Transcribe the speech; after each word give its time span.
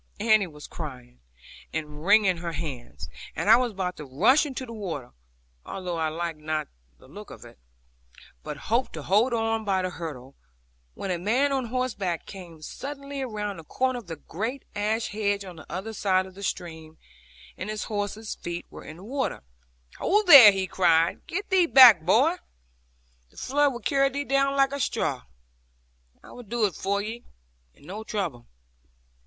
Annie 0.19 0.47
was 0.47 0.65
crying, 0.65 1.19
and 1.71 2.03
wringing 2.03 2.37
her 2.37 2.53
hands, 2.53 3.07
and 3.35 3.51
I 3.51 3.55
was 3.57 3.71
about 3.71 3.97
to 3.97 4.05
rush 4.05 4.47
into 4.47 4.65
the 4.65 4.73
water, 4.73 5.11
although 5.63 5.97
I 5.97 6.09
liked 6.09 6.39
not 6.39 6.69
the 6.97 7.07
look 7.07 7.29
of 7.29 7.45
it, 7.45 7.59
but 8.41 8.57
hoped 8.73 8.93
to 8.93 9.03
hold 9.03 9.31
on 9.31 9.63
by 9.63 9.83
the 9.83 9.91
hurdle, 9.91 10.33
when 10.95 11.11
a 11.11 11.19
man 11.19 11.51
on 11.51 11.65
horseback 11.65 12.25
came 12.25 12.63
suddenly 12.63 13.23
round 13.23 13.59
the 13.59 13.63
corner 13.63 13.99
of 13.99 14.07
the 14.07 14.15
great 14.15 14.63
ash 14.75 15.09
hedge 15.09 15.45
on 15.45 15.57
the 15.57 15.71
other 15.71 15.93
side 15.93 16.25
of 16.25 16.33
the 16.33 16.41
stream, 16.41 16.97
and 17.55 17.69
his 17.69 17.83
horse's 17.83 18.33
feet 18.33 18.65
were 18.71 18.83
in 18.83 18.97
the 18.97 19.03
water. 19.03 19.43
'Ho, 19.99 20.23
there,' 20.23 20.51
he 20.51 20.65
cried; 20.65 21.27
'get 21.27 21.51
thee 21.51 21.67
back, 21.67 22.01
boy. 22.01 22.37
The 23.29 23.37
flood 23.37 23.71
will 23.71 23.81
carry 23.81 24.09
thee 24.09 24.23
down 24.25 24.55
like 24.57 24.71
a 24.71 24.79
straw. 24.79 25.25
I 26.23 26.31
will 26.31 26.41
do 26.41 26.65
it 26.65 26.73
for 26.73 27.01
thee, 27.03 27.23
and 27.75 27.85
no 27.85 28.03
trouble.' 28.03 28.47